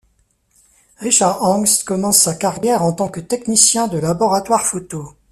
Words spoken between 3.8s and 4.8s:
de laboratoire